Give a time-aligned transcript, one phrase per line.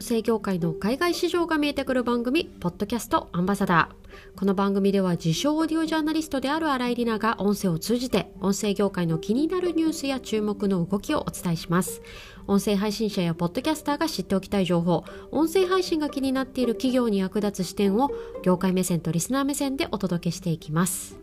[0.00, 4.38] 声業界の海外市場が見えてくる番組ポッドキャストアンバサダー。
[4.38, 12.00] この番組では自称オーディオジャーナリストである新井里奈が音声を通じて音声業界の気になるニュースや注目の動きをお伝えします。
[12.46, 18.10] 音声配信者やポッドキャスターが知っておきたい情報音声配信が気になっている企業に役立つ視点を
[18.42, 21.18] 業界目線とリスナー目線でお届けしていきます。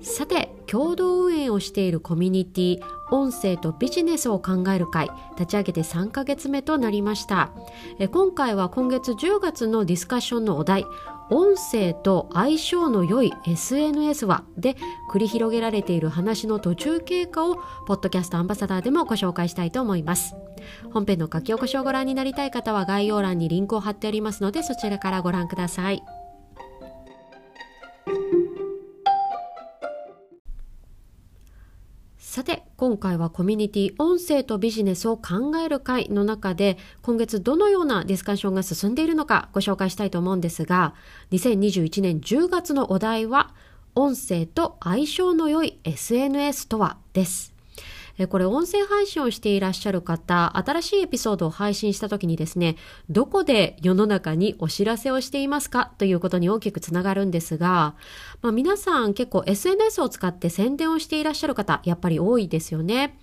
[0.00, 2.80] さて共同運営をしているコミュニティ
[3.10, 7.52] 音声とビジネスを考える会立ち上げて3ヶ月目となりました。
[7.98, 10.86] え今回は今月10月のディスカッションのお題
[11.30, 14.44] 音声と相性の良い SNS は？
[14.58, 14.76] で
[15.10, 20.34] 繰り広げられている話の途中経過をポッドキャストアンバサダーでもご紹介したいと思います。
[20.92, 26.02] 本編の書き起こしをご覧になりたい方は概要欄にリンクを貼っておりますのでそちらからご覧ください。
[32.34, 40.96] さて今回はコミュニティ音声とビジネスを考える会の中で今月どのようなディスカッションが進んでいるのかご紹介したいと思うんですが
[41.30, 43.54] 2021年10月のお題は
[43.94, 46.96] 音声と相性の良い SNS とは？
[47.12, 47.53] です。
[48.28, 52.76] これ音声配信をしていらっしゃる方、新しいエピソードを配信した時にですね、
[53.10, 55.92] どこで世の中にお知らせをしていますか？
[55.98, 57.96] ということに大きくつながるんですが、
[58.40, 63.18] まあ、皆さん結構 SNS を使って宣伝をしていらっしゃる方、やっぱり多いですよね。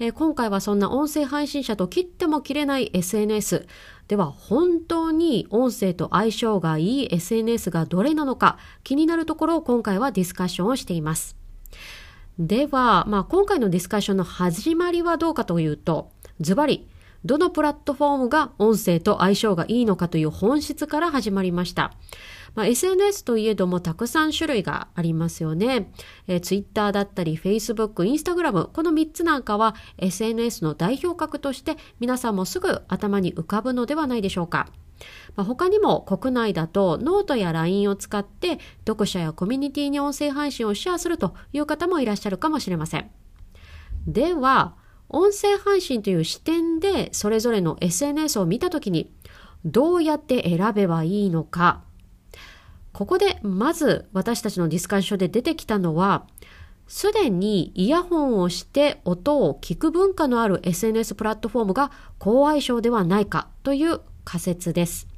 [0.00, 3.66] えー、今回はそんな音声配信者と切っても切れない SNS。
[4.08, 11.41] では本当に音声と相性がいい SNS がどれなのか気になるところを今回はディスカッションをしています。
[12.38, 16.88] では、まあ、今回のディスカッションの始まりはどうかというと、ズバリ、
[17.24, 21.92] どのプラットフォームが音声と相性がいいのかという本質から始まりました。
[22.54, 25.90] まあ、SNS といえどもたくさん種類がありますよね。
[26.26, 34.68] えー、Twitter だったり Facebook、Instagram、この3つなんかは SNS の代表格として皆さんもすぐ頭に浮かぶのではないでしょうか。
[35.36, 43.10] まあ、他にも国内だとノートや LINE を使って読者やコミュニティに音声配信をシェアするという方もいらっしゃるかもしれません。
[44.06, 44.74] では、
[45.08, 49.12] 音声配信という視点でそれぞれの SNS を見たときに
[49.64, 51.82] どうやって選べばいいのか。
[52.92, 56.26] ここでまず私たちのディスカッションで出てきたのは
[56.86, 65.08] すでにイヤホンをして音を聞く文化のある SNS プラットフォームが高相性ではないかという仮説です。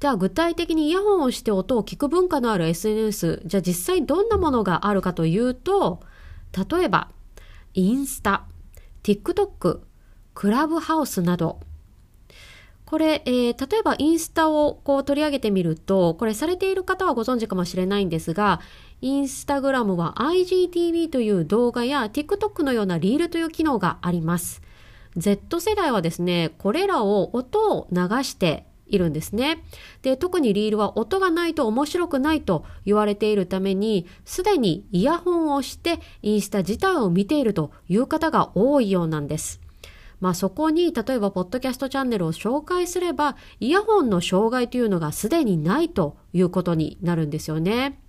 [0.00, 6.00] では具体的にイヤホンをして音を聞く文化のある SNS、じゃあ実際どんなものがあるかというと、
[6.70, 7.10] 例えば、
[7.74, 8.44] インスタ、
[9.02, 9.80] TikTok、
[10.34, 11.60] クラブハウスなど、
[12.84, 18.60] これ、えー、例えばインスタをこう取り上げてみると、これされている方はご存知かもしれないんですが、
[19.00, 24.62] インスタグラムは IGTV という動画や TikTok のようなリールという機能があります。
[25.16, 29.64] Z 世代はですね、これらを音を流しているんですね。
[30.02, 39.60] で、特にリールは音がないと面白くないと言われているために、すでにイヤホンをしてインスタ自体を見ているという方が多いようなんです。
[40.20, 48.00] まあそこに例えばポッドキャストチャンネルを紹介すれば、イヤホンの障害というのがすでにないということになるんですよね。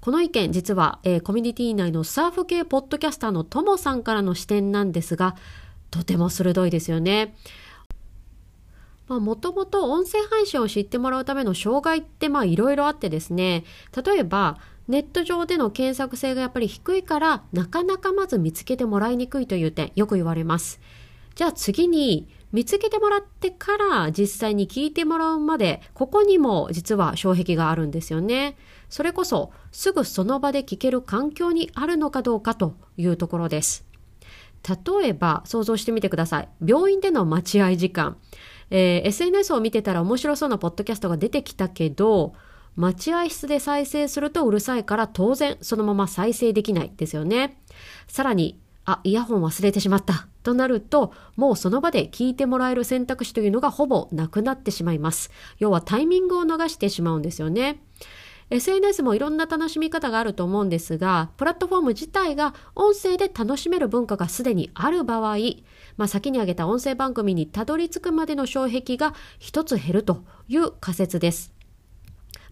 [0.00, 5.34] この意見実は、えー、コミュニティ内のサーフ系ポッドキャスターのともさんからの視点なんですが、
[5.90, 7.34] とても鋭いですよね。
[9.08, 13.64] まあ、もともと音声配信を知ってもらうための障害ってまあいろいろあってですね、
[14.04, 20.80] 例えば、ネット上での検索性がやっぱり低いから、なかなかまず見つけてもらいにくいという点、よく言われます。
[21.34, 28.56] じゃあ次に、見つけてもらってから実際に聞いてもらうまで、ここにも実は障壁があるんですよね。
[28.88, 33.87] それこそ、すぐその場で聞ける環境にあるのかどうかというところです。
[34.68, 36.48] 例えば、想像してみてください。
[36.64, 38.16] 病院での待合時間。
[38.70, 42.34] えー、SNS を見てたら面白そうなポッドキャストが出てきたけど、
[42.76, 47.60] 待合室で再生するとうるさいから当然そのまま再生できないですよね。
[48.06, 55.30] さらに、あ、イヤホン忘れてしまったとなると、もうその場で聞いてもらえる選択肢というのがほぼなくなってしまいます。
[55.58, 57.82] 要はタイミングを逃してしまうんですよね。
[58.50, 65.36] SNS もいろんな楽しみ方があると思うんですが、プラットフォーム自体が音声で楽しめる文化がすでにある場合、
[65.96, 71.57] まあ、先に挙げた音声番組にたどり着くまでの障壁が一つ減るという仮説です。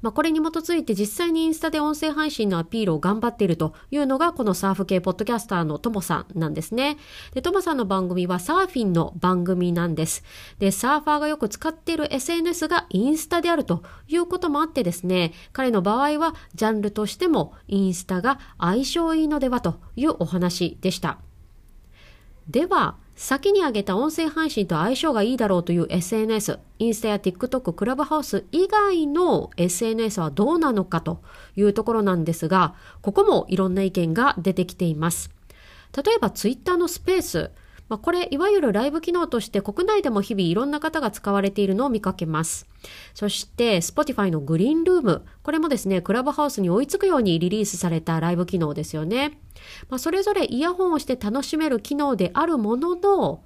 [0.03, 6.99] まあ、これに基づいて実際にインスタで音声配信のアピールを頑張っているというのがこのサーフ系ポッドキャスターのともさんなんですね。
[7.35, 10.25] で、ともさんの番組はサーフィンの番組なんです。
[10.59, 21.19] で、サーファーがよく使っている SNS がインスタであるということもあってですね、彼の場合はジャンルとしてもインスタが相性いいのではというお話でした。
[22.49, 31.23] では、先に挙げた音声配信と相性がいいだろうという SNS、インスタや TikTok、クラブハウス以外の SNS はどうなのかと
[31.57, 35.31] いうところなんですが、ここもいろんな意見が出てきています。
[35.97, 37.51] 例えば Twitter のスペース、
[37.89, 42.67] まあ、これ、いわゆるライブ機能として国内でも日々いろんな方が使われているのを見かけます。
[43.15, 45.23] そして、Spotify のグリーンルーム。
[45.43, 49.39] これもですね、クラブハウスに追いつくようにリリースされたライブ機能ですよね。
[49.89, 53.43] まあ、それぞれイヤホンをして楽しめる機能であるものの、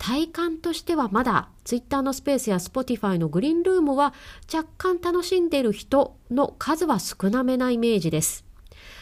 [0.00, 4.14] 体感としてはまだ Twitter のスペースや Spotify のグリーンルームは
[4.52, 8.49] 若干楽しんでいる人の数は少なめなイメージです。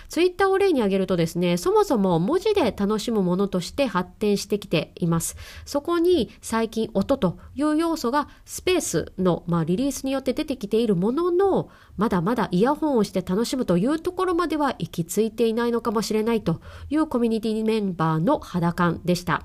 [0.08, 5.36] ツイッターを例に挙げるとですね、そもそも文字で楽しむものとして発展してきています。
[5.64, 16.60] そこに最近音という要素がスペースの、まあ、リリースによって出てきているものの、まだまだイヤホンをして楽しむというところまでは行き着いていないのかもしれないと
[16.90, 19.44] いうコミュニティメンバーの肌感でした。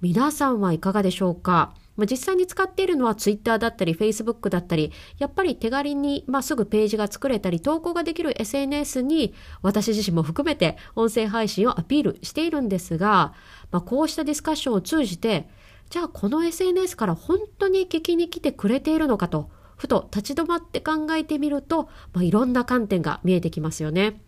[0.00, 1.74] 皆さんはいかがでしょうか？
[1.98, 13.34] まあ、実際に使っているのは Twitter だったり Facebook だったり、やっぱり手軽に、まあ、すぐページが作れたり、投稿ができる SNS に私自身も含めて音声配信をアピールしているんですが、
[13.72, 15.48] まあ、こうしたディスカッションを通じて、
[15.90, 24.20] じゃあこの SNS から本当に聞きに来てくれているのかと、ふと立ち止まって考えてみると、まあ、いろんな観点が見えてきますよね。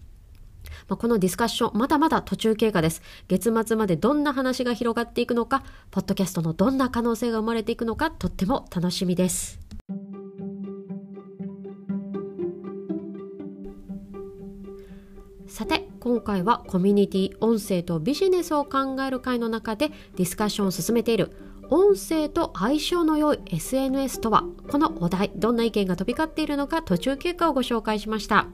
[0.89, 3.03] まあ、このディスカッション、まだまだ途中経過です。
[3.29, 9.61] 月末までどんな話が広がっていくのか、ポッドキャストのどんな可能性が生まれていくのか、とっても楽しみです。
[15.47, 21.33] さて、今回はコミュニティ音声とビジネスを考える会の中でディスカッションを進めている
[21.71, 28.47] 音声と相性の良い SNS とはこのお題どんな意見が飛び交っているのか途中経過をご紹介しました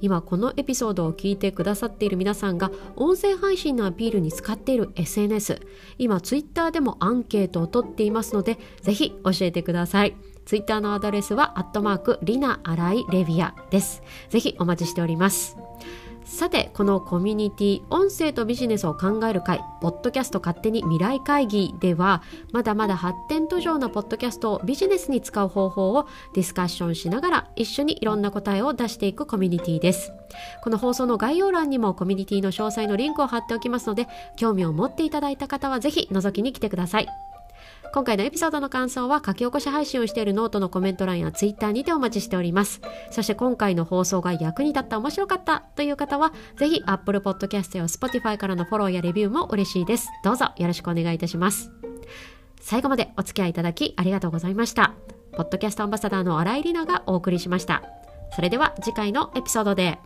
[0.00, 5.60] 今このエピソードを聞いてくださっている皆さんが音声配信のアピールに使っている SNS
[5.98, 14.02] 今 Twitter でもアンケートを取っていますのでぜひ教えてくださいツイッターのアドレスは、アットマーク、リナ・アライ・レビアです。
[14.28, 15.56] ぜひお待ちしております。
[16.24, 30.12] さてこのコミュニティ音声とビジネスを考える会ポッドキャスト勝手に未来会議ではまだまだ発展途上のポッドキャストをビジネスに使う方法をディスカッションしながら一緒にいろんな答えを出していくコミュニティです。
[30.62, 37.33] この放送の概要欄にもコミュニティの詳細のリンクを貼っておきますので興味を持っていただいた方はぜひ覗きに来てください。
[37.92, 42.80] 今回のエピソードの感想は書き起こし配信をしているノートのコメント欄やツイッターにてお待ちしております。
[43.10, 50.08] そして今回の放送が役に立った面白かったという方は、ぜひ Apple Podcast や Spotify からのフォローやレビューも嬉しいです。
[50.24, 51.70] どうぞよろしくお願いいたします。
[52.60, 54.94] 最後までお付き合いいただきありがとうございました。
[55.36, 57.82] ポッドキャストアンバサダーの新井里奈がお送りしました。
[58.34, 59.98] それでは次回のエピソードで。